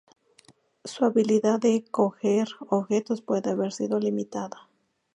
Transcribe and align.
Su 0.83 1.05
habilidad 1.05 1.59
de 1.59 1.85
coger 1.91 2.47
objetos 2.69 3.21
puede 3.21 3.51
haber 3.51 3.71
sido 3.71 3.99
limitada. 3.99 4.67